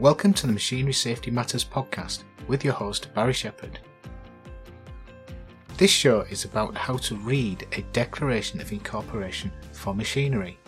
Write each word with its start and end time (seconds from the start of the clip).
Welcome 0.00 0.32
to 0.32 0.46
the 0.46 0.54
Machinery 0.54 0.94
Safety 0.94 1.30
Matters 1.30 1.62
podcast 1.62 2.22
with 2.48 2.64
your 2.64 2.72
host 2.72 3.12
Barry 3.12 3.34
Shepherd. 3.34 3.80
This 5.76 5.90
show 5.90 6.22
is 6.22 6.46
about 6.46 6.74
how 6.74 6.96
to 6.96 7.16
read 7.16 7.66
a 7.72 7.82
declaration 7.92 8.62
of 8.62 8.72
incorporation 8.72 9.52
for 9.72 9.94
machinery. 9.94 10.58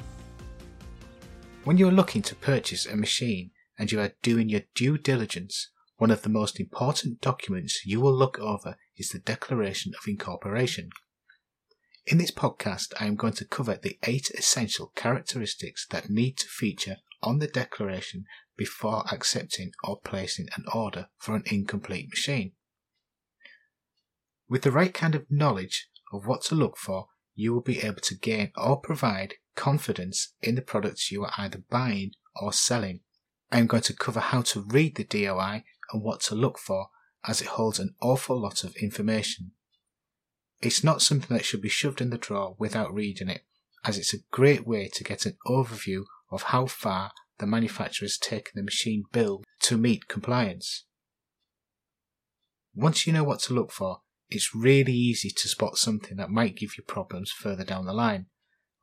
When 1.65 1.79
you 1.79 1.89
are 1.89 1.93
looking 1.93 2.21
to 2.21 2.35
purchase 2.35 2.85
a 2.85 2.95
machine 2.95 3.53
and 3.79 3.91
you 3.91 4.03
are 4.03 4.13
doing 4.21 4.51
your 4.51 4.65
due 4.75 4.99
diligence, 4.99 5.71
one 5.97 6.11
of 6.11 6.21
the 6.21 6.29
most 6.29 6.61
important 6.61 7.23
documents 7.23 7.87
you 7.87 8.03
will 8.03 8.15
look 8.15 8.39
over 8.39 8.77
is 8.99 9.09
the 9.09 9.19
Declaration 9.19 9.95
of 9.99 10.07
Incorporation. 10.07 10.91
In 12.07 12.19
this 12.19 12.31
podcast, 12.31 12.93
I 13.01 13.07
am 13.07 13.17
going 13.17 13.33
to 13.33 13.47
cover 13.47 13.79
the 13.83 13.99
eight 14.07 14.31
essential 14.37 14.93
characteristics 14.95 15.87
that 15.89 16.11
need 16.11 16.37
to 16.37 16.47
feature 16.47 16.99
on 17.23 17.39
the 17.39 17.47
declaration 17.47 18.25
before 18.57 19.05
accepting 19.13 19.73
or 19.85 20.01
placing 20.01 20.49
an 20.57 20.65
order 20.73 21.09
for 21.19 21.35
an 21.35 21.43
incomplete 21.47 22.09
machine. 22.11 22.53
With 24.49 24.63
the 24.63 24.71
right 24.71 24.93
kind 24.93 25.15
of 25.15 25.31
knowledge 25.31 25.89
of 26.13 26.27
what 26.27 26.43
to 26.43 26.55
look 26.55 26.77
for, 26.77 27.07
you 27.35 27.55
will 27.55 27.63
be 27.63 27.81
able 27.81 28.03
to 28.03 28.15
gain 28.15 28.53
or 28.57 28.77
provide 28.77 29.35
confidence 29.55 30.35
in 30.43 30.55
the 30.55 30.63
products 30.63 31.11
you 31.11 31.25
are 31.25 31.33
either 31.39 31.63
buying 31.71 32.13
or 32.37 32.53
selling. 32.53 33.01
I 33.51 33.59
am 33.59 33.67
going 33.67 33.83
to 33.85 33.95
cover 33.95 34.21
how 34.21 34.43
to 34.43 34.61
read 34.61 34.97
the 34.97 35.05
DOI 35.05 35.65
and 35.93 36.03
what 36.03 36.21
to 36.23 36.35
look 36.35 36.59
for 36.59 36.89
as 37.27 37.41
it 37.41 37.49
holds 37.49 37.79
an 37.79 37.95
awful 38.01 38.41
lot 38.41 38.65
of 38.65 38.77
information. 38.77 39.53
It's 40.61 40.85
not 40.85 41.03
something 41.03 41.37
that 41.37 41.45
should 41.45 41.63
be 41.63 41.69
shoved 41.69 42.01
in 42.01 42.11
the 42.11 42.19
drawer 42.19 42.55
without 42.59 42.95
reading 42.95 43.29
it, 43.29 43.43
as 43.85 43.99
it's 43.99 44.15
a 44.15 44.23
great 44.31 44.67
way 44.67 44.89
to 44.95 45.05
get 45.05 45.27
an 45.27 45.37
overview 45.47 46.05
of 46.33 46.45
how 46.45 46.67
far 46.67 47.13
the 47.39 47.47
manufacturer 47.47 48.07
has 48.07 48.19
taken 48.19 48.53
the 48.55 48.63
machine 48.63 49.05
build 49.13 49.45
to 49.61 49.77
meet 49.77 50.09
compliance. 50.09 50.87
Once 52.75 53.07
you 53.07 53.13
know 53.13 53.23
what 53.23 53.41
to 53.41 53.55
look 53.55 53.71
for, 53.71 53.99
it's 54.31 54.55
really 54.55 54.95
easy 54.95 55.29
to 55.29 55.49
spot 55.49 55.77
something 55.77 56.17
that 56.17 56.31
might 56.31 56.57
give 56.57 56.79
you 56.79 56.85
problems 56.85 57.31
further 57.31 57.65
down 57.65 57.85
the 57.85 57.93
line. 57.93 58.27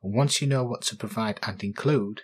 And 0.02 0.14
once 0.14 0.40
you 0.40 0.46
know 0.46 0.64
what 0.64 0.82
to 0.82 0.96
provide 0.96 1.40
and 1.42 1.62
include, 1.62 2.22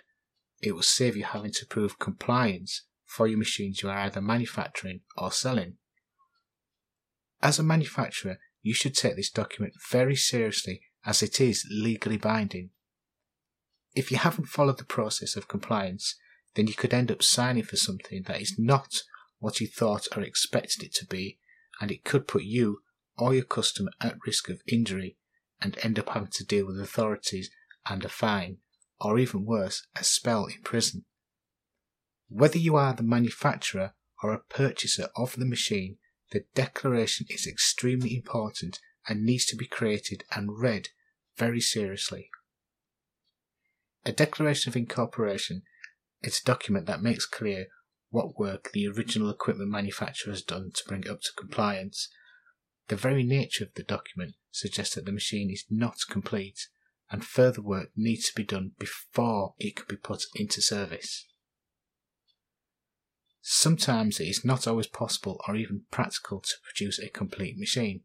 it 0.61 0.71
will 0.73 0.81
save 0.81 1.17
you 1.17 1.25
having 1.25 1.51
to 1.51 1.65
prove 1.65 1.99
compliance 1.99 2.85
for 3.05 3.27
your 3.27 3.37
machines 3.37 3.83
you 3.83 3.89
are 3.89 3.97
either 3.97 4.21
manufacturing 4.21 5.01
or 5.17 5.31
selling. 5.31 5.75
As 7.41 7.59
a 7.59 7.63
manufacturer, 7.63 8.37
you 8.61 8.73
should 8.73 8.95
take 8.95 9.15
this 9.15 9.29
document 9.29 9.73
very 9.91 10.15
seriously 10.15 10.81
as 11.05 11.21
it 11.21 11.39
is 11.39 11.65
legally 11.69 12.17
binding. 12.17 12.71
If 13.97 14.11
you 14.11 14.17
haven't 14.17 14.45
followed 14.45 14.77
the 14.77 14.85
process 14.85 15.35
of 15.35 15.47
compliance, 15.47 16.19
then 16.53 16.67
you 16.67 16.75
could 16.75 16.93
end 16.93 17.09
up 17.09 17.23
signing 17.23 17.63
for 17.63 17.77
something 17.77 18.21
that 18.27 18.39
is 18.39 18.53
not 18.59 19.01
what 19.39 19.59
you 19.59 19.65
thought 19.65 20.07
or 20.15 20.21
expected 20.21 20.83
it 20.83 20.93
to 20.97 21.07
be, 21.07 21.39
and 21.81 21.89
it 21.89 22.03
could 22.03 22.27
put 22.27 22.43
you 22.43 22.83
or 23.17 23.33
your 23.33 23.43
customer 23.43 23.89
at 23.99 24.19
risk 24.23 24.49
of 24.49 24.61
injury 24.67 25.17
and 25.59 25.79
end 25.81 25.97
up 25.97 26.09
having 26.09 26.29
to 26.33 26.45
deal 26.45 26.67
with 26.67 26.79
authorities 26.79 27.49
and 27.89 28.05
a 28.05 28.07
fine, 28.07 28.59
or 29.01 29.17
even 29.17 29.45
worse, 29.45 29.87
a 29.95 30.03
spell 30.03 30.45
in 30.45 30.61
prison. 30.61 31.05
Whether 32.29 32.59
you 32.59 32.75
are 32.75 32.93
the 32.93 33.01
manufacturer 33.01 33.95
or 34.21 34.31
a 34.31 34.43
purchaser 34.43 35.09
of 35.15 35.37
the 35.37 35.45
machine, 35.45 35.97
the 36.29 36.45
declaration 36.53 37.25
is 37.31 37.47
extremely 37.47 38.15
important 38.15 38.79
and 39.09 39.25
needs 39.25 39.47
to 39.47 39.55
be 39.55 39.65
created 39.65 40.23
and 40.35 40.59
read 40.59 40.89
very 41.35 41.61
seriously. 41.61 42.29
A 44.07 44.13
declaration 44.13 44.69
of 44.69 44.77
incorporation 44.77 45.63
is 46.23 46.39
a 46.39 46.45
document 46.45 46.85
that 46.85 47.01
makes 47.01 47.25
clear 47.25 47.67
what 48.09 48.39
work 48.39 48.71
the 48.71 48.87
original 48.87 49.29
equipment 49.29 49.69
manufacturer 49.69 50.31
has 50.31 50.41
done 50.41 50.71
to 50.75 50.83
bring 50.87 51.03
it 51.03 51.09
up 51.09 51.19
to 51.23 51.33
compliance. 51.37 52.07
The 52.87 52.95
very 52.95 53.23
nature 53.23 53.65
of 53.65 53.73
the 53.73 53.83
document 53.83 54.35
suggests 54.49 54.95
that 54.95 55.03
the 55.03 55.11
machine 55.11 55.51
is 55.51 55.65
not 55.69 55.97
complete 56.09 56.69
and 57.11 57.25
further 57.25 57.61
work 57.61 57.89
needs 57.97 58.29
to 58.29 58.33
be 58.33 58.45
done 58.45 58.71
before 58.79 59.55
it 59.59 59.75
can 59.75 59.85
be 59.89 59.97
put 59.97 60.23
into 60.35 60.61
service. 60.61 61.27
Sometimes 63.41 64.21
it 64.21 64.29
is 64.29 64.45
not 64.45 64.67
always 64.67 64.87
possible 64.87 65.41
or 65.49 65.57
even 65.57 65.81
practical 65.91 66.39
to 66.39 66.53
produce 66.63 66.97
a 66.97 67.09
complete 67.09 67.57
machine. 67.57 68.03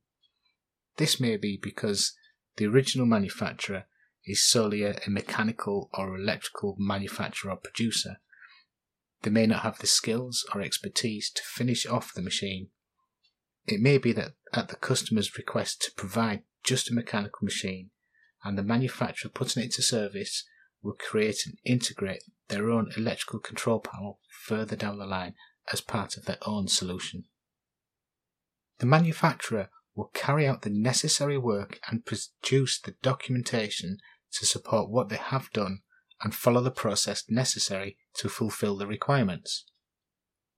This 0.97 1.21
may 1.21 1.37
be 1.37 1.61
because 1.63 2.13
the 2.57 2.67
original 2.67 3.07
manufacturer 3.07 3.85
is 4.25 4.49
solely 4.49 4.83
a, 4.85 4.97
mechanical 5.09 5.91
or 5.95 6.15
electrical 6.17 6.77
manufacturer 6.79 7.53
or 7.53 7.57
producer. 7.57 8.21
They 9.23 9.31
may 9.31 9.47
not 9.47 9.63
have 9.63 9.79
the 9.79 9.87
skills 9.87 10.45
or 10.55 10.61
expertise 10.61 11.31
to 11.31 11.43
finish 11.43 11.87
off 11.87 12.15
the 12.15 12.23
machine. 12.23 12.69
It 13.67 13.81
may 13.81 13.99
be 13.99 14.13
that 14.13 14.33
at 14.53 14.69
the 14.69 14.77
customer's 14.77 15.37
request 15.37 15.83
to 15.83 15.93
provide 15.97 16.43
just 16.65 16.91
a 16.91 16.95
mechanical 16.95 17.45
machine, 17.45 17.91
and 18.45 18.59
the 18.59 18.63
manufacturer 18.63 19.31
putting 19.33 19.63
it 19.63 19.67
into 19.67 19.83
service 19.83 20.45
will 20.83 20.97
create 20.99 21.47
and 21.47 21.57
integrate 21.65 22.25
their 22.49 22.71
own 22.71 22.91
electrical 22.97 23.39
control 23.39 23.81
panel 23.81 24.19
further 24.45 24.75
down 24.75 24.99
the 24.99 25.07
line 25.07 25.35
as 25.73 25.81
part 25.81 26.17
of 26.17 26.25
their 26.25 26.39
own 26.45 26.67
solution. 26.67 27.25
The 28.79 28.87
manufacturer 28.87 29.71
will 29.95 30.11
carry 30.13 30.47
out 30.47 30.63
the 30.63 30.71
necessary 30.71 31.39
work 31.39 31.79
and 31.89 32.05
produce 32.05 32.81
the 32.81 32.95
documentation 33.03 33.99
to 34.33 34.47
support 34.47 34.91
what 34.91 35.09
they 35.09 35.17
have 35.17 35.51
done 35.53 35.81
and 36.23 36.35
follow 36.35 36.61
the 36.61 36.71
process 36.71 37.25
necessary 37.29 37.97
to 38.15 38.29
fulfill 38.29 38.77
the 38.77 38.87
requirements. 38.87 39.65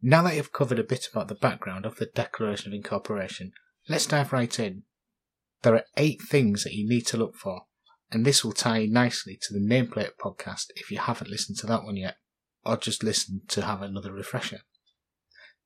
Now 0.03 0.23
that 0.23 0.37
you've 0.37 0.53
covered 0.53 0.79
a 0.79 0.85
bit 0.85 1.09
about 1.11 1.29
the 1.29 1.35
background 1.35 1.87
of 1.87 1.97
the 1.97 2.07
Declaration 2.07 2.69
of 2.69 2.75
Incorporation, 2.75 3.53
let's 3.89 4.07
dive 4.07 4.33
right 4.33 4.59
in. 4.59 4.83
There 5.63 5.75
are 5.75 5.85
eight 5.97 6.21
things 6.23 6.65
that 6.65 6.75
you 6.75 6.87
need 6.87 7.07
to 7.07 7.17
look 7.17 7.35
for 7.37 7.63
and 8.15 8.25
this 8.25 8.45
will 8.45 8.53
tie 8.53 8.87
nicely 8.87 9.39
to 9.43 9.53
the 9.53 9.61
Nameplate 9.61 10.17
podcast 10.21 10.67
if 10.77 10.91
you 10.91 10.99
haven't 10.99 11.31
listened 11.31 11.59
to 11.59 11.67
that 11.67 11.85
one 11.85 11.97
yet, 11.97 12.17
or 12.65 12.77
just 12.77 13.03
listen 13.03 13.43
to 13.49 13.63
have 13.63 13.83
another 13.83 14.13
refresher. 14.13 14.61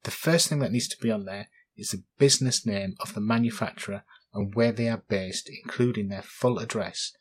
The 0.04 0.10
first 0.10 0.48
thing 0.48 0.60
that 0.60 0.72
needs 0.72 0.88
to 0.88 1.02
be 1.02 1.10
on 1.10 1.26
there 1.26 1.48
is 1.76 1.90
the 1.90 2.04
business 2.19 2.64
name 2.64 2.94
of 3.00 3.12
the 3.14 3.20
manufacturer 3.20 4.04
and 4.32 4.54
where 4.54 4.72
they 4.72 4.88
are 4.88 5.04
based, 5.08 5.50
including 5.62 6.08
their 6.08 6.22
full 6.22 6.58
address 6.58 7.12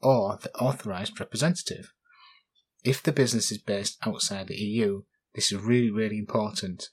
or 0.00 0.38
the 0.42 0.52
authorised 0.54 1.18
representative. 1.18 1.92
If 2.84 3.02
the 3.02 3.12
business 3.12 3.50
is 3.50 3.58
based 3.58 3.98
outside 4.06 4.48
the 4.48 4.54
EU, 4.54 5.02
this 5.34 5.52
is 5.52 5.60
really, 5.60 5.90
really 5.90 6.18
important. 6.18 6.88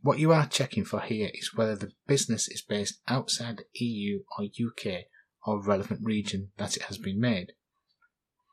What 0.00 0.18
you 0.18 0.32
are 0.32 0.46
checking 0.46 0.84
for 0.84 1.00
here 1.00 1.30
is 1.34 1.54
whether 1.54 1.76
the 1.76 1.92
business 2.06 2.48
is 2.48 2.62
based 2.62 3.00
outside 3.08 3.58
the 3.58 3.84
EU 3.84 4.20
or 4.38 4.44
UK 4.44 5.04
or 5.44 5.62
relevant 5.62 6.00
region 6.02 6.50
that 6.56 6.76
it 6.76 6.84
has 6.84 6.98
been 6.98 7.20
made. 7.20 7.52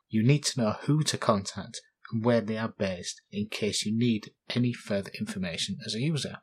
You 0.08 0.22
need 0.22 0.44
to 0.44 0.60
know 0.60 0.76
who 0.82 1.02
to 1.04 1.18
contact 1.18 1.80
and 2.12 2.24
where 2.24 2.40
they 2.40 2.56
are 2.56 2.72
based 2.76 3.20
in 3.30 3.48
case 3.48 3.84
you 3.84 3.96
need 3.96 4.30
any 4.54 4.72
further 4.72 5.10
information 5.18 5.78
as 5.84 5.94
a 5.94 6.00
user. 6.00 6.38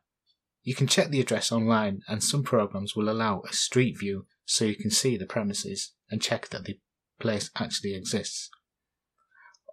You 0.63 0.75
can 0.75 0.87
check 0.87 1.09
the 1.09 1.21
address 1.21 1.51
online 1.51 2.01
and 2.07 2.23
some 2.23 2.43
programs 2.43 2.95
will 2.95 3.09
allow 3.09 3.41
a 3.41 3.53
street 3.53 3.97
view 3.99 4.25
so 4.45 4.65
you 4.65 4.75
can 4.75 4.91
see 4.91 5.17
the 5.17 5.25
premises 5.25 5.93
and 6.09 6.21
check 6.21 6.49
that 6.49 6.65
the 6.65 6.79
place 7.19 7.49
actually 7.55 7.95
exists. 7.95 8.49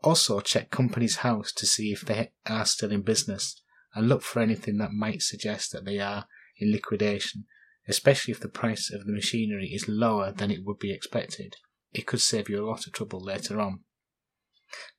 Also 0.03 0.41
check 0.41 0.70
Companies 0.70 1.16
House 1.16 1.53
to 1.53 1.66
see 1.66 1.92
if 1.92 2.03
they 2.03 2.32
are 2.47 2.64
still 2.64 2.91
in 2.91 3.03
business 3.03 3.60
and 3.94 4.09
look 4.09 4.22
for 4.22 4.41
anything 4.41 4.78
that 4.78 4.92
might 4.92 5.22
suggest 5.22 5.72
that 5.72 5.84
they 5.84 5.98
are 5.98 6.26
in 6.59 6.72
liquidation 6.72 7.44
especially 7.91 8.30
if 8.30 8.41
the 8.41 8.48
price 8.48 8.91
of 8.92 9.04
the 9.04 9.12
machinery 9.12 9.66
is 9.66 9.88
lower 9.88 10.30
than 10.30 10.50
it 10.50 10.64
would 10.64 10.78
be 10.78 10.92
expected. 10.92 11.56
It 11.92 12.06
could 12.06 12.20
save 12.20 12.48
you 12.48 12.64
a 12.64 12.66
lot 12.66 12.86
of 12.86 12.92
trouble 12.92 13.20
later 13.20 13.60
on. 13.60 13.80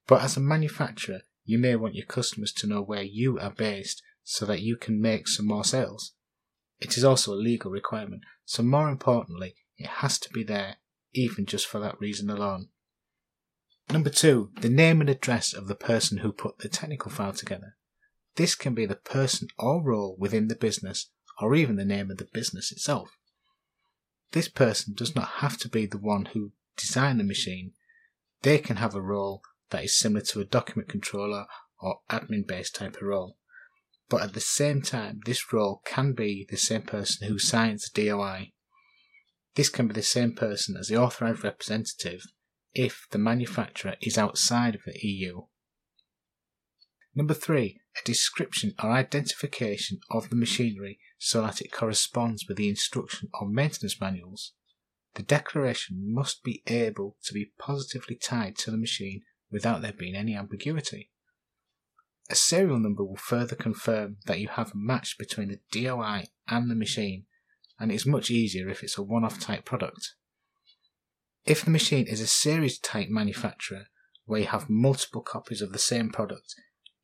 But 0.07 0.21
as 0.21 0.35
a 0.35 0.41
manufacturer, 0.41 1.21
you 1.45 1.57
may 1.57 1.75
want 1.77 1.95
your 1.95 2.05
customers 2.05 2.51
to 2.53 2.67
know 2.67 2.81
where 2.81 3.03
you 3.03 3.39
are 3.39 3.51
based 3.51 4.01
so 4.23 4.45
that 4.45 4.61
you 4.61 4.75
can 4.75 5.01
make 5.01 5.27
some 5.27 5.47
more 5.47 5.63
sales. 5.63 6.13
It 6.79 6.97
is 6.97 7.05
also 7.05 7.33
a 7.33 7.35
legal 7.35 7.71
requirement, 7.71 8.23
so 8.43 8.61
more 8.61 8.89
importantly, 8.89 9.55
it 9.81 9.87
has 9.87 10.19
to 10.19 10.29
be 10.29 10.43
there, 10.43 10.77
even 11.13 11.45
just 11.45 11.67
for 11.67 11.79
that 11.79 11.99
reason 11.99 12.29
alone. 12.29 12.69
Number 13.89 14.09
two, 14.09 14.51
the 14.61 14.69
name 14.69 15.01
and 15.01 15.09
address 15.09 15.53
of 15.53 15.67
the 15.67 15.75
person 15.75 16.19
who 16.19 16.31
put 16.31 16.59
the 16.59 16.69
technical 16.69 17.11
file 17.11 17.33
together. 17.33 17.75
This 18.35 18.55
can 18.55 18.73
be 18.73 18.85
the 18.85 18.95
person 18.95 19.49
or 19.57 19.83
role 19.83 20.15
within 20.17 20.47
the 20.47 20.55
business 20.55 21.09
or 21.41 21.55
even 21.55 21.75
the 21.75 21.85
name 21.85 22.09
of 22.09 22.17
the 22.17 22.27
business 22.31 22.71
itself. 22.71 23.17
This 24.31 24.47
person 24.47 24.93
does 24.95 25.15
not 25.15 25.27
have 25.39 25.57
to 25.57 25.69
be 25.69 25.85
the 25.85 25.97
one 25.97 26.25
who 26.25 26.53
designed 26.77 27.19
the 27.19 27.25
machine. 27.25 27.73
They 28.43 28.59
can 28.59 28.77
have 28.77 28.95
a 28.95 29.01
role 29.01 29.41
that 29.71 29.83
is 29.83 29.97
similar 29.97 30.21
to 30.27 30.39
a 30.39 30.45
document 30.45 30.87
controller 30.87 31.47
or 31.81 31.99
admin 32.09 32.47
based 32.47 32.75
type 32.75 32.95
of 32.95 33.01
role. 33.01 33.37
But 34.07 34.21
at 34.21 34.33
the 34.33 34.41
same 34.41 34.81
time, 34.81 35.21
this 35.25 35.51
role 35.51 35.81
can 35.85 36.13
be 36.13 36.45
the 36.49 36.57
same 36.57 36.83
person 36.83 37.27
who 37.27 37.39
signs 37.39 37.89
the 37.89 38.07
DOI. 38.07 38.51
This 39.55 39.69
can 39.69 39.87
be 39.87 39.93
the 39.93 40.01
same 40.01 40.33
person 40.33 40.77
as 40.77 40.87
the 40.87 40.97
authorised 40.97 41.43
representative 41.43 42.23
if 42.73 43.07
the 43.11 43.17
manufacturer 43.17 43.95
is 44.01 44.17
outside 44.17 44.75
of 44.75 44.81
the 44.85 44.97
EU. 45.05 45.41
Number 47.13 47.33
three, 47.33 47.81
a 47.97 48.05
description 48.05 48.73
or 48.81 48.91
identification 48.91 49.99
of 50.09 50.29
the 50.29 50.35
machinery 50.37 50.99
so 51.17 51.41
that 51.41 51.61
it 51.61 51.71
corresponds 51.71 52.47
with 52.47 52.57
the 52.57 52.69
instruction 52.69 53.29
or 53.33 53.49
maintenance 53.49 53.99
manuals. 53.99 54.53
The 55.15 55.23
declaration 55.23 56.13
must 56.13 56.41
be 56.41 56.63
able 56.67 57.17
to 57.25 57.33
be 57.33 57.51
positively 57.59 58.15
tied 58.15 58.57
to 58.59 58.71
the 58.71 58.77
machine 58.77 59.23
without 59.51 59.81
there 59.81 59.91
being 59.91 60.15
any 60.15 60.35
ambiguity. 60.35 61.11
A 62.29 62.35
serial 62.35 62.79
number 62.79 63.03
will 63.03 63.17
further 63.17 63.57
confirm 63.57 64.17
that 64.25 64.39
you 64.39 64.47
have 64.47 64.71
a 64.71 64.77
match 64.77 65.17
between 65.17 65.49
the 65.49 65.59
DOI 65.71 66.27
and 66.47 66.71
the 66.71 66.75
machine, 66.75 67.25
and 67.81 67.91
it 67.91 67.95
is 67.95 68.05
much 68.05 68.29
easier 68.29 68.69
if 68.69 68.83
it's 68.83 68.97
a 68.99 69.01
one 69.01 69.25
off 69.25 69.39
type 69.39 69.65
product. 69.65 70.13
If 71.45 71.65
the 71.65 71.71
machine 71.71 72.05
is 72.05 72.21
a 72.21 72.27
series 72.27 72.77
type 72.77 73.09
manufacturer 73.09 73.85
where 74.25 74.41
you 74.41 74.45
have 74.45 74.69
multiple 74.69 75.21
copies 75.21 75.63
of 75.63 75.73
the 75.73 75.79
same 75.79 76.11
product, 76.11 76.53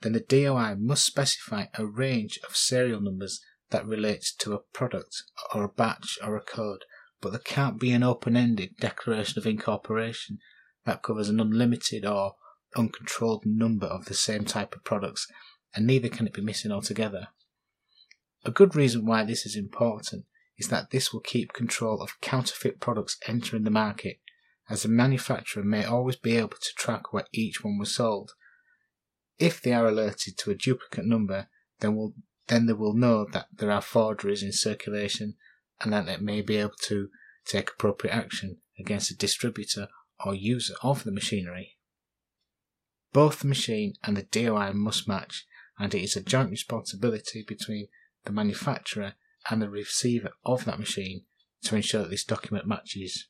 then 0.02 0.14
the 0.14 0.20
DOI 0.20 0.76
must 0.78 1.04
specify 1.04 1.66
a 1.74 1.88
range 1.88 2.40
of 2.48 2.56
serial 2.56 3.02
numbers 3.02 3.42
that 3.72 3.88
relates 3.88 4.32
to 4.36 4.54
a 4.54 4.60
product 4.72 5.24
or 5.54 5.64
a 5.64 5.70
batch 5.70 6.20
or 6.24 6.38
a 6.38 6.42
code, 6.42 6.86
but 7.22 7.32
there 7.32 7.40
can't 7.40 7.80
be 7.80 7.92
an 7.92 8.04
open 8.04 8.38
ended 8.38 8.76
declaration 8.80 9.40
of 9.40 9.48
incorporation 9.48 10.38
that 10.86 11.02
covers 11.02 11.28
an 11.28 11.40
unlimited 11.40 12.06
or 12.06 12.36
uncontrolled 12.76 13.44
number 13.48 13.88
of 13.88 14.06
the 14.06 14.14
same 14.14 14.46
type 14.46 14.76
of 14.76 14.84
products, 14.84 15.26
and 15.74 15.88
neither 15.88 16.08
can 16.08 16.28
it 16.28 16.34
be 16.34 16.42
missing 16.42 16.72
altogether. 16.72 17.30
A 18.46 18.52
good 18.52 18.76
reason 18.76 19.08
why 19.08 19.24
this 19.24 19.44
is 19.44 19.56
important 19.56 20.26
is 20.58 20.70
that 20.70 20.90
this 20.90 21.14
will 21.14 21.20
keep 21.20 21.54
control 21.54 22.02
of 22.02 22.20
counterfeit 22.22 22.80
products 22.80 23.18
entering 23.28 23.64
the 23.64 23.70
market, 23.70 24.20
as 24.70 24.84
the 24.84 24.90
manufacturer 24.90 25.64
may 25.64 25.86
always 25.86 26.16
be 26.16 26.36
able 26.36 26.58
to 26.58 26.74
track 26.76 27.14
where 27.14 27.28
each 27.32 27.64
one 27.64 27.78
was 27.78 27.94
sold. 27.94 28.32
If 29.38 29.62
they 29.62 29.74
are 29.74 29.88
alerted 29.88 30.38
to 30.40 30.52
a 30.52 30.56
duplicate 30.56 31.06
number, 31.06 31.48
then 31.80 31.96
will 31.96 32.14
then 32.48 32.66
they 32.66 32.74
will 32.74 32.94
know 32.94 33.26
that 33.34 33.48
there 33.54 33.72
are 33.72 33.82
forgeries 33.82 34.42
in 34.42 34.54
circulation 34.54 35.36
and 35.82 35.92
that 35.92 36.06
they 36.06 36.18
may 36.18 36.42
be 36.42 36.56
able 36.56 36.78
to 36.84 37.10
take 37.46 37.72
appropriate 37.72 38.14
action 38.16 38.58
against 38.80 39.10
the 39.10 39.16
distributor 39.16 39.90
or 40.26 40.34
user 40.34 40.74
of 40.82 41.04
the 41.04 41.12
machinery. 41.12 41.78
Both 43.14 43.40
the 43.40 43.48
machine 43.48 43.94
and 44.04 44.16
the 44.16 44.24
DOI 44.24 44.74
must 44.74 45.08
match, 45.08 45.46
and 45.78 45.94
it 45.94 46.02
is 46.02 46.16
a 46.16 46.22
joint 46.22 46.50
responsibility 46.50 47.44
between 47.48 47.88
the 48.24 48.32
manufacturer 48.32 49.16
and 49.50 49.62
the 49.62 49.70
receiver 49.70 50.32
of 50.46 50.66
that 50.66 50.80
machine 50.80 51.24
to 51.64 51.76
ensure 51.76 52.04
that 52.04 52.10
this 52.10 52.24
document 52.24 52.68
matches. 52.68 53.28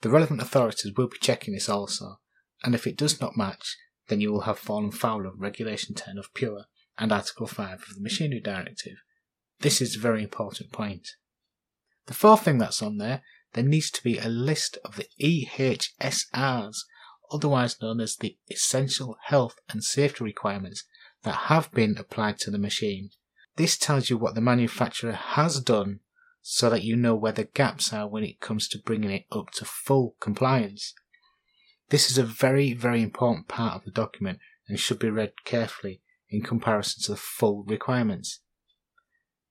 The 0.00 0.10
relevant 0.10 0.40
authorities 0.40 0.92
will 0.96 1.08
be 1.08 1.18
checking 1.18 1.54
this 1.54 1.68
also, 1.68 2.20
and 2.62 2.74
if 2.74 2.86
it 2.86 2.96
does 2.96 3.20
not 3.20 3.36
match, 3.36 3.76
then 4.08 4.20
you 4.20 4.32
will 4.32 4.42
have 4.42 4.58
fallen 4.58 4.90
foul 4.90 5.26
of 5.26 5.40
Regulation 5.40 5.94
10 5.94 6.18
of 6.18 6.32
PUWER 6.34 6.64
and 6.98 7.12
Article 7.12 7.46
5 7.46 7.72
of 7.74 7.94
the 7.94 8.00
Machinery 8.00 8.40
Directive. 8.40 8.96
This 9.60 9.80
is 9.80 9.96
a 9.96 10.00
very 10.00 10.22
important 10.22 10.72
point. 10.72 11.08
The 12.06 12.14
fourth 12.14 12.44
thing 12.44 12.58
that's 12.58 12.82
on 12.82 12.98
there, 12.98 13.22
there 13.54 13.64
needs 13.64 13.90
to 13.90 14.02
be 14.02 14.18
a 14.18 14.28
list 14.28 14.78
of 14.84 14.96
the 14.96 15.08
EHSRs, 15.20 16.76
otherwise 17.32 17.80
known 17.82 18.00
as 18.00 18.16
the 18.16 18.36
Essential 18.48 19.16
Health 19.24 19.56
and 19.68 19.82
Safety 19.82 20.22
Requirements, 20.22 20.84
that 21.22 21.46
have 21.46 21.72
been 21.72 21.96
applied 21.98 22.38
to 22.40 22.50
the 22.50 22.58
machine. 22.58 23.10
This 23.56 23.76
tells 23.78 24.10
you 24.10 24.18
what 24.18 24.34
the 24.34 24.40
manufacturer 24.40 25.12
has 25.12 25.60
done 25.60 26.00
so 26.42 26.70
that 26.70 26.84
you 26.84 26.94
know 26.94 27.14
where 27.16 27.32
the 27.32 27.44
gaps 27.44 27.92
are 27.92 28.08
when 28.08 28.22
it 28.22 28.40
comes 28.40 28.68
to 28.68 28.78
bringing 28.78 29.10
it 29.10 29.26
up 29.32 29.50
to 29.52 29.64
full 29.64 30.14
compliance. 30.20 30.94
This 31.88 32.10
is 32.10 32.18
a 32.18 32.22
very, 32.22 32.74
very 32.74 33.02
important 33.02 33.48
part 33.48 33.76
of 33.76 33.84
the 33.84 33.90
document 33.90 34.38
and 34.68 34.78
should 34.78 34.98
be 34.98 35.10
read 35.10 35.32
carefully 35.44 36.02
in 36.28 36.42
comparison 36.42 37.02
to 37.04 37.12
the 37.12 37.16
full 37.16 37.64
requirements. 37.64 38.40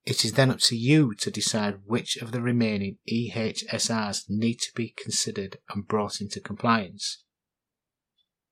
It 0.04 0.24
is 0.24 0.34
then 0.34 0.50
up 0.50 0.60
to 0.60 0.76
you 0.76 1.14
to 1.16 1.30
decide 1.30 1.80
which 1.84 2.16
of 2.16 2.30
the 2.30 2.40
remaining 2.40 2.98
EHSRs 3.12 4.26
need 4.28 4.60
to 4.60 4.72
be 4.74 4.94
considered 4.96 5.58
and 5.70 5.88
brought 5.88 6.20
into 6.20 6.40
compliance. 6.40 7.24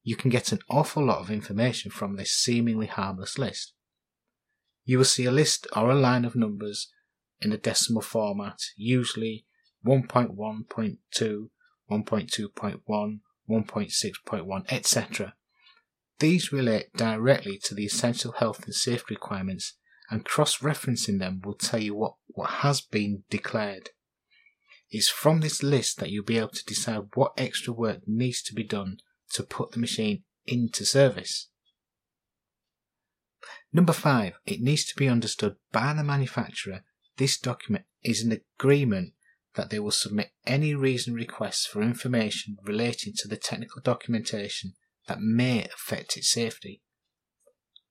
You 0.02 0.16
can 0.16 0.30
get 0.30 0.50
an 0.50 0.58
awful 0.68 1.06
lot 1.06 1.20
of 1.20 1.30
information 1.30 1.92
from 1.92 2.16
this 2.16 2.32
seemingly 2.32 2.86
harmless 2.86 3.38
list. 3.38 3.72
You 4.84 4.98
will 4.98 5.04
see 5.04 5.24
a 5.24 5.32
list 5.32 5.66
or 5.74 5.90
a 5.90 5.94
line 5.94 6.24
of 6.24 6.36
numbers 6.36 6.92
in 7.40 7.52
a 7.52 7.58
decimal 7.58 8.02
format, 8.02 8.58
usually 8.76 9.46
1.1.2, 9.86 11.48
1.2.1, 11.90 13.20
1.6.1, 13.50 14.72
etc. 14.72 15.34
These 16.18 16.52
relate 16.52 16.92
directly 16.96 17.58
to 17.64 17.74
the 17.74 17.84
essential 17.84 18.32
health 18.32 18.64
and 18.64 18.74
safety 18.74 19.14
requirements, 19.14 19.74
and 20.10 20.24
cross 20.24 20.58
referencing 20.58 21.18
them 21.18 21.40
will 21.44 21.54
tell 21.54 21.80
you 21.80 21.94
what, 21.94 22.14
what 22.28 22.50
has 22.50 22.80
been 22.80 23.24
declared. 23.30 23.90
It's 24.90 25.08
from 25.08 25.40
this 25.40 25.62
list 25.62 25.98
that 25.98 26.10
you'll 26.10 26.24
be 26.24 26.38
able 26.38 26.48
to 26.50 26.64
decide 26.64 27.08
what 27.14 27.32
extra 27.36 27.72
work 27.72 28.02
needs 28.06 28.42
to 28.44 28.54
be 28.54 28.64
done 28.64 28.98
to 29.32 29.42
put 29.42 29.72
the 29.72 29.78
machine 29.78 30.22
into 30.46 30.84
service. 30.84 31.48
Number 33.74 33.92
five, 33.92 34.34
it 34.46 34.60
needs 34.60 34.84
to 34.86 34.94
be 34.96 35.08
understood 35.08 35.56
by 35.72 35.92
the 35.92 36.04
manufacturer 36.04 36.84
this 37.16 37.36
document 37.36 37.84
is 38.04 38.22
an 38.22 38.40
agreement 38.58 39.14
that 39.56 39.70
they 39.70 39.80
will 39.80 39.90
submit 39.90 40.30
any 40.46 40.76
reason 40.76 41.12
requests 41.12 41.66
for 41.66 41.82
information 41.82 42.56
relating 42.62 43.14
to 43.16 43.28
the 43.28 43.36
technical 43.36 43.82
documentation 43.82 44.74
that 45.08 45.20
may 45.20 45.64
affect 45.64 46.16
its 46.16 46.30
safety. 46.30 46.82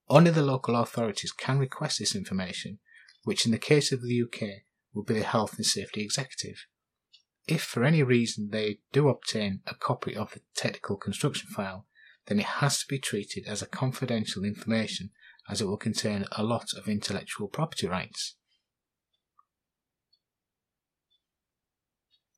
Only 0.10 0.32
the 0.32 0.42
local 0.42 0.78
authorities 0.78 1.34
can 1.34 1.60
request 1.60 2.00
this 2.00 2.16
information, 2.16 2.80
which 3.24 3.46
in 3.46 3.52
the 3.52 3.58
case 3.58 3.92
of 3.92 4.02
the 4.02 4.22
UK 4.22 4.64
will 4.94 5.04
be 5.04 5.16
the 5.16 5.24
Health 5.24 5.56
and 5.58 5.66
Safety 5.66 6.02
Executive. 6.02 6.66
If 7.46 7.62
for 7.62 7.84
any 7.84 8.04
reason 8.04 8.52
they 8.52 8.80
do 8.94 9.10
obtain 9.10 9.62
a 9.68 9.76
copy 9.76 10.16
of 10.16 10.32
the 10.32 10.42
technical 10.56 10.96
construction 10.96 11.50
file, 11.50 11.88
then 12.28 12.40
it 12.40 12.46
has 12.46 12.80
to 12.80 12.88
be 12.88 13.00
treated 13.00 13.46
as 13.48 13.62
a 13.62 13.68
confidential 13.68 14.46
information 14.46 15.12
as 15.50 15.62
it 15.62 15.66
will 15.66 15.78
contain 15.78 16.26
a 16.32 16.44
lot 16.44 16.68
of 16.78 16.88
intellectual 16.88 17.48
property 17.48 17.88
rights. 17.88 18.36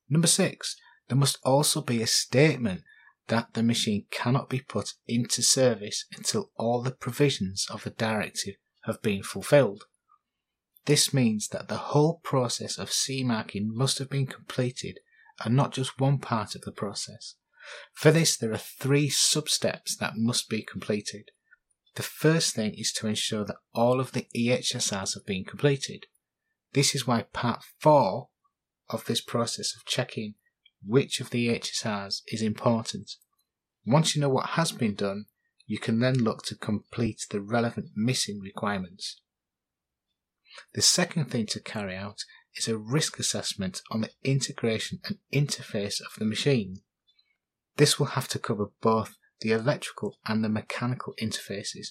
Number 0.08 0.26
six, 0.26 0.76
there 1.08 1.18
must 1.18 1.38
also 1.44 1.80
be 1.80 2.02
a 2.02 2.06
statement 2.06 2.82
that 3.28 3.54
the 3.54 3.62
machine 3.62 4.06
cannot 4.10 4.48
be 4.48 4.60
put 4.60 4.94
into 5.06 5.42
service 5.42 6.04
until 6.16 6.50
all 6.56 6.82
the 6.82 6.92
provisions 6.92 7.66
of 7.70 7.84
the 7.84 7.90
directive 7.90 8.54
have 8.84 9.02
been 9.02 9.22
fulfilled. 9.22 9.84
This 10.84 11.12
means 11.12 11.48
that 11.48 11.66
the 11.66 11.76
whole 11.76 12.20
process 12.22 12.78
of 12.78 12.92
CE 12.92 13.22
marking 13.24 13.70
must 13.74 13.98
have 13.98 14.08
been 14.08 14.26
completed 14.26 15.00
and 15.44 15.56
not 15.56 15.72
just 15.72 16.00
one 16.00 16.18
part 16.18 16.54
of 16.54 16.62
the 16.62 16.72
process. 16.72 17.34
For 17.92 18.12
this, 18.12 18.36
there 18.36 18.52
are 18.52 18.58
three 18.58 19.08
sub 19.08 19.48
steps 19.48 19.96
that 19.96 20.16
must 20.16 20.48
be 20.48 20.62
completed. 20.62 21.30
The 21.96 22.02
first 22.02 22.54
thing 22.54 22.74
is 22.74 22.92
to 22.92 23.06
ensure 23.06 23.44
that 23.44 23.56
all 23.74 24.00
of 24.00 24.12
the 24.12 24.26
EHSRs 24.36 25.14
have 25.14 25.26
been 25.26 25.44
completed. 25.44 26.04
This 26.74 26.94
is 26.94 27.06
why 27.06 27.22
part 27.22 27.64
4 27.80 28.28
of 28.90 29.06
this 29.06 29.22
process 29.22 29.74
of 29.74 29.86
checking 29.86 30.34
which 30.84 31.20
of 31.20 31.30
the 31.30 31.48
EHSRs 31.48 32.20
is 32.28 32.42
important. 32.42 33.12
Once 33.86 34.14
you 34.14 34.20
know 34.20 34.28
what 34.28 34.50
has 34.50 34.72
been 34.72 34.94
done, 34.94 35.24
you 35.66 35.78
can 35.78 36.00
then 36.00 36.16
look 36.16 36.44
to 36.44 36.54
complete 36.54 37.22
the 37.30 37.40
relevant 37.40 37.88
missing 37.96 38.40
requirements. 38.40 39.20
The 40.74 40.82
second 40.82 41.30
thing 41.30 41.46
to 41.46 41.60
carry 41.60 41.96
out 41.96 42.24
is 42.54 42.68
a 42.68 42.76
risk 42.76 43.18
assessment 43.18 43.80
on 43.90 44.02
the 44.02 44.10
integration 44.22 45.00
and 45.04 45.18
interface 45.32 46.00
of 46.00 46.18
the 46.18 46.26
machine. 46.26 46.82
This 47.76 47.98
will 47.98 48.06
have 48.08 48.28
to 48.28 48.38
cover 48.38 48.66
both 48.82 49.16
the 49.40 49.52
electrical 49.52 50.18
and 50.26 50.42
the 50.42 50.48
mechanical 50.48 51.14
interfaces. 51.20 51.88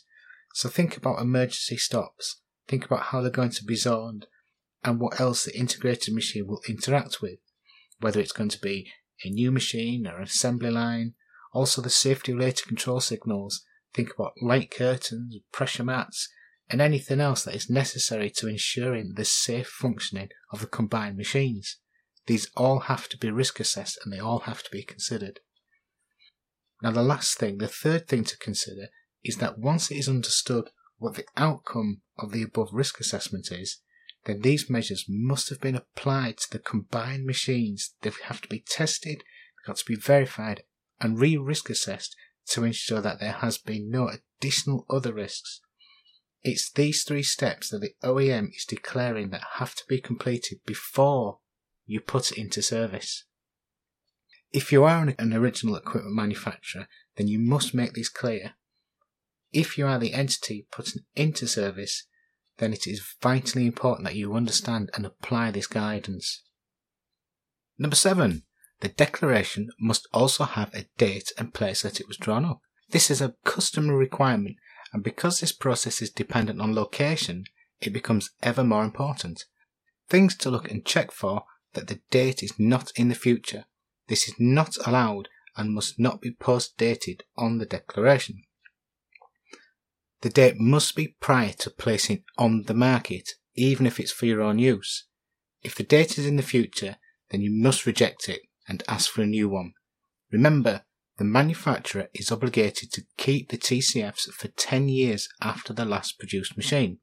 So 0.54 0.70
think 0.70 0.98
about 0.98 1.20
emergency 1.20 1.78
stops, 1.78 2.42
think 2.68 2.86
about 2.86 3.08
how 3.08 3.22
they're 3.22 3.30
going 3.30 3.50
to 3.52 3.64
be 3.64 3.76
zoned, 3.76 4.28
and 4.84 5.00
what 5.00 5.20
else 5.20 5.46
the 5.46 5.58
integrated 5.58 6.14
machine 6.14 6.48
will 6.48 6.62
interact 6.68 7.22
with, 7.22 7.40
whether 8.00 8.20
it's 8.20 8.32
going 8.32 8.50
to 8.50 8.62
be 8.62 8.90
a 9.24 9.30
new 9.30 9.52
machine 9.52 10.08
or 10.08 10.18
an 10.18 10.24
assembly 10.24 10.70
line. 10.70 11.14
Also, 11.54 11.82
the 11.82 11.90
safety 11.90 12.34
related 12.34 12.68
control 12.68 13.00
signals. 13.00 13.64
Think 13.94 14.14
about 14.14 14.34
light 14.42 14.72
curtains, 14.72 15.38
pressure 15.52 15.86
mats, 15.86 16.30
and 16.70 16.82
anything 16.82 17.22
else 17.22 17.44
that 17.44 17.56
is 17.56 17.70
necessary 17.70 18.30
to 18.32 18.48
ensuring 18.48 19.14
the 19.16 19.26
safe 19.26 19.68
functioning 19.68 20.30
of 20.52 20.60
the 20.60 20.68
combined 20.68 21.18
machines. 21.18 21.78
These 22.28 22.50
all 22.58 22.82
have 22.82 23.08
to 23.10 23.18
be 23.18 23.30
risk 23.30 23.60
assessed 23.60 24.00
and 24.04 24.12
they 24.12 24.20
all 24.20 24.40
have 24.40 24.64
to 24.64 24.72
be 24.72 24.84
considered. 24.84 25.40
Now, 26.82 26.92
the 26.92 27.04
last 27.04 27.38
thing, 27.38 27.58
the 27.58 27.68
third 27.68 28.08
thing 28.08 28.24
to 28.26 28.38
consider 28.38 28.88
is 29.24 29.38
that 29.38 29.58
once 29.58 29.90
it 29.90 29.98
is 29.98 30.10
understood 30.10 30.70
what 30.98 31.16
the 31.16 31.26
outcome 31.36 32.02
of 32.18 32.32
the 32.32 32.44
above 32.44 32.70
risk 32.72 33.00
assessment 33.00 33.52
is, 33.52 33.82
then 34.26 34.42
these 34.42 34.70
measures 34.70 35.06
must 35.08 35.50
have 35.50 35.62
been 35.62 35.76
applied 35.76 36.38
to 36.38 36.52
the 36.52 36.60
combined 36.60 37.26
machines. 37.26 37.94
They 38.02 38.12
have 38.26 38.42
to 38.42 38.48
be 38.48 38.64
tested, 38.68 39.20
they've 39.20 39.68
got 39.68 39.78
to 39.78 39.86
be 39.86 39.96
verified, 39.96 40.64
and 41.00 41.20
re 41.20 41.38
risk 41.38 41.70
assessed 41.70 42.16
to 42.48 42.64
ensure 42.64 43.02
that 43.02 43.20
there 43.20 43.34
has 43.34 43.58
been 43.58 43.90
no 43.90 44.10
additional 44.10 44.86
other 44.90 45.14
risks. 45.14 45.62
It's 46.44 46.72
these 46.72 47.04
three 47.04 47.24
steps 47.24 47.70
that 47.70 47.80
the 47.80 47.96
OEM 48.04 48.50
is 48.56 48.66
declaring 48.66 49.30
that 49.30 49.44
have 49.56 49.74
to 49.76 49.84
be 49.88 50.00
completed 50.00 50.60
before 50.66 51.40
you 51.86 52.00
put 52.00 52.32
it 52.32 52.38
into 52.38 52.62
service. 52.62 53.26
If 54.56 54.72
you 54.72 54.86
are 54.86 55.14
an 55.20 55.34
original 55.34 55.76
equipment 55.76 56.16
manufacturer, 56.16 56.88
then 57.18 57.28
you 57.28 57.40
must 57.40 57.74
make 57.74 57.92
this 57.92 58.08
clear. 58.08 58.54
If 59.52 59.78
you 59.78 59.86
are 59.86 60.00
the 60.00 60.14
entity 60.14 60.66
putting 60.72 61.04
into 61.14 61.46
service, 61.46 62.08
then 62.60 62.72
it 62.72 62.88
is 62.88 63.06
vitally 63.22 63.66
important 63.66 64.08
that 64.08 64.16
you 64.16 64.34
understand 64.34 64.92
and 64.94 65.06
apply 65.06 65.52
this 65.52 65.68
guidance. 65.68 66.42
Number 67.78 67.98
seven, 67.98 68.44
the 68.80 68.88
declaration 68.88 69.72
must 69.78 70.08
also 70.14 70.46
have 70.46 70.74
a 70.74 70.88
date 70.98 71.34
and 71.38 71.54
place 71.54 71.82
that 71.82 72.00
it 72.00 72.08
was 72.08 72.16
drawn 72.16 72.46
up. 72.46 72.62
This 72.92 73.12
is 73.12 73.20
a 73.20 73.36
customer 73.44 73.98
requirement, 73.98 74.56
and 74.94 75.04
because 75.04 75.42
this 75.42 75.52
process 75.52 76.02
is 76.02 76.12
dependent 76.12 76.62
on 76.62 76.74
location, 76.74 77.44
it 77.82 77.92
becomes 77.92 78.32
ever 78.42 78.64
more 78.64 78.86
important. 78.86 79.44
Things 80.08 80.34
to 80.38 80.50
look 80.50 80.72
and 80.72 80.86
check 80.86 81.12
for 81.12 81.44
that 81.74 81.88
the 81.88 82.00
date 82.10 82.42
is 82.42 82.58
not 82.58 82.94
in 82.96 83.10
the 83.10 83.16
future 83.16 83.66
this 84.08 84.28
is 84.28 84.36
not 84.40 84.76
allowed 84.86 85.30
and 85.58 85.74
must 85.74 86.00
not 86.00 86.22
be 86.22 86.32
post 86.32 86.78
dated 86.78 87.24
on 87.38 87.58
the 87.58 87.66
declaration. 87.66 88.44
The 90.22 90.30
date 90.30 90.60
must 90.60 90.96
be 90.96 91.16
prior 91.20 91.54
to 91.60 91.70
placing 91.70 92.24
on 92.38 92.64
the 92.64 92.74
market, 92.74 93.32
even 93.56 93.86
if 93.86 94.00
it's 94.00 94.12
for 94.12 94.26
your 94.26 94.42
own 94.42 94.60
use. 94.60 95.06
If 95.62 95.76
the 95.76 95.84
date 95.84 96.18
is 96.18 96.26
in 96.26 96.36
the 96.36 96.44
future, 96.44 96.98
then 97.30 97.42
you 97.42 97.52
must 97.52 97.86
reject 97.86 98.30
it 98.30 98.42
and 98.68 98.84
ask 98.88 99.10
for 99.10 99.22
a 99.22 99.28
new 99.28 99.50
one. 99.50 99.74
Remember, 100.32 100.84
the 101.18 101.24
manufacturer 101.24 102.10
is 102.14 102.32
obligated 102.32 102.92
to 102.92 103.06
keep 103.18 103.50
the 103.50 103.58
TCFs 103.58 104.32
for 104.34 104.50
10 104.50 104.90
years 104.90 105.30
after 105.42 105.74
the 105.74 105.86
last 105.86 106.20
produced 106.20 106.58
machine. 106.58 107.00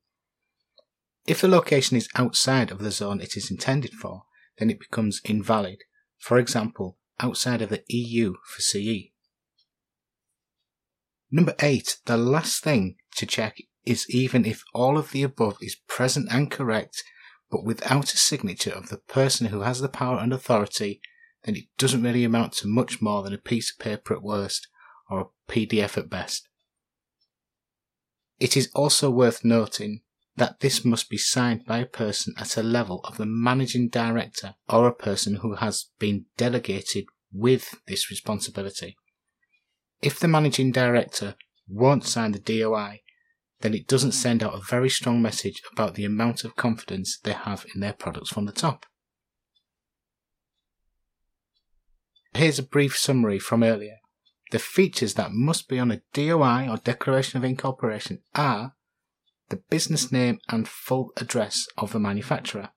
If 1.26 1.40
the 1.40 1.48
location 1.48 1.96
is 1.96 2.08
outside 2.14 2.70
of 2.70 2.80
the 2.80 2.90
zone 2.90 3.20
it 3.20 3.36
is 3.36 3.50
intended 3.50 3.92
for, 3.92 4.24
then 4.58 4.68
it 4.68 4.80
becomes 4.80 5.20
invalid 5.24 5.84
for 6.22 6.38
example, 6.38 6.96
outside 7.18 7.60
of 7.60 7.68
the 7.68 7.82
EU 7.88 8.34
for 8.44 8.62
CE. 8.62 9.10
Number 11.32 11.56
8. 11.58 11.98
The 12.06 12.16
last 12.16 12.62
thing 12.62 12.94
to 13.16 13.26
check 13.26 13.56
is 13.84 14.08
even 14.08 14.44
if 14.44 14.62
all 14.72 14.96
of 14.96 15.10
the 15.10 15.24
above 15.24 15.56
is 15.60 15.74
present 15.88 16.28
and 16.30 16.48
correct, 16.48 17.02
but 17.50 17.64
without 17.64 18.14
a 18.14 18.16
signature 18.16 18.70
of 18.70 18.88
the 18.88 18.98
person 18.98 19.48
who 19.48 19.62
has 19.62 19.80
the 19.80 19.88
power 19.88 20.18
and 20.18 20.32
authority, 20.32 21.00
then 21.42 21.56
it 21.56 21.64
doesn't 21.76 22.04
really 22.04 22.22
amount 22.22 22.52
to 22.52 22.68
much 22.68 23.02
more 23.02 23.24
than 23.24 23.34
a 23.34 23.38
piece 23.38 23.72
of 23.72 23.84
paper 23.84 24.14
at 24.14 24.22
worst, 24.22 24.68
or 25.10 25.20
a 25.20 25.52
PDF 25.52 25.98
at 25.98 26.08
best. 26.08 26.48
It 28.38 28.56
is 28.56 28.70
also 28.76 29.10
worth 29.10 29.44
noting 29.44 30.02
that 30.36 30.60
this 30.60 30.84
must 30.84 31.10
be 31.10 31.18
signed 31.18 31.64
by 31.66 31.78
a 31.78 31.86
person 31.86 32.34
at 32.38 32.56
a 32.56 32.62
level 32.62 33.00
of 33.04 33.18
the 33.18 33.26
managing 33.26 33.88
director 33.88 34.54
or 34.68 34.86
a 34.86 34.94
person 34.94 35.36
who 35.36 35.56
has 35.56 35.90
been 35.98 36.24
delegated 36.36 37.04
with 37.32 37.74
this 37.86 38.10
responsibility. 38.10 38.96
If 40.00 40.18
the 40.18 40.28
managing 40.28 40.72
director 40.72 41.36
won't 41.68 42.04
sign 42.04 42.32
the 42.32 42.38
DOI, 42.38 43.02
then 43.60 43.74
it 43.74 43.86
doesn't 43.86 44.12
send 44.12 44.42
out 44.42 44.54
a 44.54 44.60
very 44.60 44.90
strong 44.90 45.22
message 45.22 45.62
about 45.72 45.94
the 45.94 46.04
amount 46.04 46.44
of 46.44 46.56
confidence 46.56 47.18
they 47.22 47.32
have 47.32 47.64
in 47.74 47.80
their 47.80 47.92
products 47.92 48.30
from 48.30 48.46
the 48.46 48.52
top. 48.52 48.86
Here's 52.34 52.58
a 52.58 52.64
brief 52.64 52.96
summary 52.96 53.38
from 53.38 53.62
earlier. 53.62 53.96
The 54.50 54.58
features 54.58 55.14
that 55.14 55.32
must 55.32 55.68
be 55.68 55.78
on 55.78 55.90
a 55.90 56.00
DOI 56.12 56.68
or 56.68 56.78
Declaration 56.78 57.38
of 57.38 57.44
Incorporation 57.44 58.20
are 58.34 58.74
the 59.52 59.62
business 59.68 60.10
name 60.10 60.40
and 60.48 60.66
full 60.66 61.12
address 61.18 61.68
of 61.76 61.92
the 61.92 62.00
manufacturer. 62.00 62.70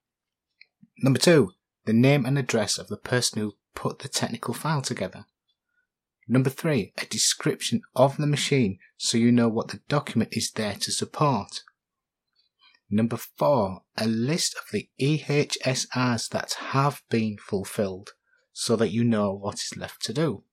Number 0.99 1.17
two, 1.17 1.53
the 1.85 1.93
name 1.93 2.25
and 2.25 2.37
address 2.37 2.77
of 2.77 2.89
the 2.89 2.97
person 2.97 3.41
who 3.41 3.53
put 3.73 3.99
the 3.99 4.09
technical 4.09 4.53
file 4.53 4.81
together. 4.81 5.25
Number 6.27 6.49
three, 6.49 6.91
a 6.97 7.05
description 7.05 7.81
of 7.95 8.17
the 8.17 8.27
machine 8.27 8.77
so 8.97 9.17
you 9.17 9.31
know 9.31 9.47
what 9.47 9.69
the 9.69 9.79
document 9.87 10.31
is 10.33 10.51
there 10.51 10.73
to 10.81 10.91
support. 10.91 11.61
Number 12.89 13.15
four, 13.15 13.83
a 13.97 14.05
list 14.05 14.57
of 14.57 14.65
the 14.73 14.89
EHSRs 14.99 16.27
that 16.31 16.57
have 16.71 17.03
been 17.09 17.37
fulfilled 17.37 18.09
so 18.51 18.75
that 18.75 18.91
you 18.91 19.05
know 19.05 19.31
what 19.31 19.55
is 19.55 19.77
left 19.77 20.01
to 20.03 20.13
do. 20.13 20.43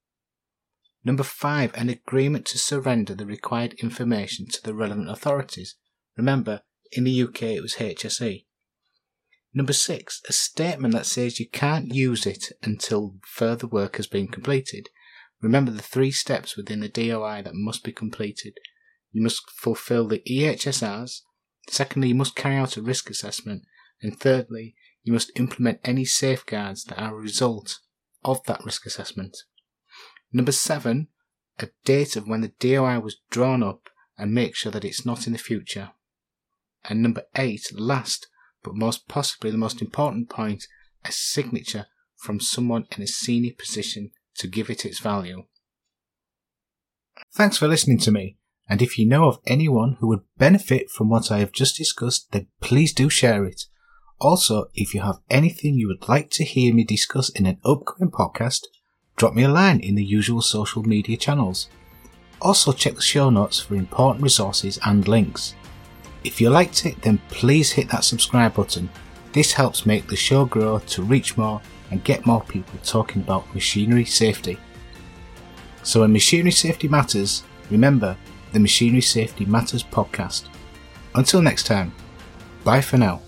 Number 1.04 1.24
five, 1.24 1.74
an 1.74 1.88
agreement 1.88 2.46
to 2.46 2.58
surrender 2.58 3.12
the 3.12 3.26
required 3.26 3.74
information 3.74 4.46
to 4.46 4.62
the 4.62 4.72
relevant 4.72 5.10
authorities 5.10 5.74
Remember, 6.16 6.62
in 6.92 7.04
the 7.04 7.22
UK 7.22 7.42
it 7.42 7.62
was 7.62 7.74
HSE. 7.74 8.44
Number 9.54 9.72
six, 9.72 10.22
a 10.28 10.32
statement 10.32 10.94
that 10.94 11.06
says 11.06 11.38
you 11.38 11.48
can't 11.48 11.94
use 11.94 12.26
it 12.26 12.52
until 12.62 13.16
further 13.22 13.66
work 13.66 13.96
has 13.96 14.06
been 14.06 14.28
completed. 14.28 14.88
Remember 15.42 15.70
the 15.70 15.82
three 15.82 16.10
steps 16.10 16.56
within 16.56 16.80
the 16.80 16.88
DOI 16.88 17.42
that 17.42 17.54
must 17.54 17.84
be 17.84 17.92
completed. 17.92 18.54
You 19.10 19.22
must 19.22 19.50
fulfill 19.50 20.08
the 20.08 20.22
EHSRs. 20.26 21.20
Secondly, 21.68 22.08
you 22.08 22.14
must 22.14 22.36
carry 22.36 22.56
out 22.56 22.76
a 22.76 22.82
risk 22.82 23.10
assessment. 23.10 23.62
And 24.00 24.18
thirdly, 24.18 24.74
you 25.02 25.12
must 25.12 25.32
implement 25.38 25.80
any 25.84 26.04
safeguards 26.04 26.84
that 26.84 26.98
are 26.98 27.14
a 27.14 27.20
result 27.20 27.80
of 28.24 28.42
that 28.44 28.64
risk 28.64 28.86
assessment. 28.86 29.36
Number 30.32 30.52
seven, 30.52 31.08
a 31.58 31.68
date 31.84 32.16
of 32.16 32.26
when 32.26 32.40
the 32.40 32.52
DOI 32.58 33.00
was 33.00 33.20
drawn 33.30 33.62
up 33.62 33.88
and 34.16 34.32
make 34.32 34.54
sure 34.54 34.72
that 34.72 34.84
it's 34.84 35.04
not 35.04 35.26
in 35.26 35.32
the 35.32 35.38
future. 35.38 35.90
And 36.88 37.02
number 37.02 37.22
eight, 37.36 37.70
last 37.72 38.26
but 38.62 38.74
most 38.74 39.08
possibly 39.08 39.50
the 39.50 39.58
most 39.58 39.82
important 39.82 40.28
point, 40.28 40.66
a 41.04 41.12
signature 41.12 41.86
from 42.16 42.40
someone 42.40 42.86
in 42.96 43.02
a 43.02 43.06
senior 43.06 43.52
position 43.58 44.10
to 44.36 44.46
give 44.46 44.70
it 44.70 44.84
its 44.84 45.00
value. 45.00 45.44
Thanks 47.34 47.56
for 47.56 47.68
listening 47.68 47.98
to 47.98 48.12
me. 48.12 48.36
And 48.68 48.80
if 48.80 48.98
you 48.98 49.06
know 49.06 49.26
of 49.26 49.40
anyone 49.46 49.96
who 49.98 50.08
would 50.08 50.22
benefit 50.38 50.90
from 50.90 51.08
what 51.08 51.30
I 51.30 51.38
have 51.38 51.52
just 51.52 51.76
discussed, 51.76 52.30
then 52.30 52.46
please 52.60 52.92
do 52.92 53.10
share 53.10 53.44
it. 53.44 53.64
Also, 54.18 54.66
if 54.74 54.94
you 54.94 55.00
have 55.00 55.18
anything 55.28 55.74
you 55.74 55.88
would 55.88 56.08
like 56.08 56.30
to 56.30 56.44
hear 56.44 56.72
me 56.72 56.84
discuss 56.84 57.28
in 57.30 57.44
an 57.44 57.58
upcoming 57.64 58.12
podcast, 58.12 58.60
drop 59.16 59.34
me 59.34 59.42
a 59.42 59.48
line 59.48 59.80
in 59.80 59.96
the 59.96 60.04
usual 60.04 60.40
social 60.40 60.84
media 60.84 61.16
channels. 61.16 61.68
Also, 62.40 62.72
check 62.72 62.94
the 62.94 63.02
show 63.02 63.30
notes 63.30 63.58
for 63.58 63.74
important 63.74 64.22
resources 64.22 64.78
and 64.84 65.08
links. 65.08 65.54
If 66.24 66.40
you 66.40 66.50
liked 66.50 66.86
it, 66.86 67.00
then 67.02 67.20
please 67.28 67.72
hit 67.72 67.88
that 67.90 68.04
subscribe 68.04 68.54
button. 68.54 68.88
This 69.32 69.52
helps 69.52 69.86
make 69.86 70.06
the 70.06 70.16
show 70.16 70.44
grow 70.44 70.78
to 70.78 71.02
reach 71.02 71.36
more 71.36 71.60
and 71.90 72.04
get 72.04 72.26
more 72.26 72.42
people 72.42 72.78
talking 72.84 73.22
about 73.22 73.52
machinery 73.54 74.04
safety. 74.04 74.58
So 75.82 76.00
when 76.00 76.12
machinery 76.12 76.52
safety 76.52 76.88
matters, 76.88 77.42
remember 77.70 78.16
the 78.52 78.60
Machinery 78.60 79.00
Safety 79.00 79.44
Matters 79.44 79.82
podcast. 79.82 80.48
Until 81.14 81.42
next 81.42 81.64
time, 81.64 81.92
bye 82.64 82.80
for 82.80 82.98
now. 82.98 83.20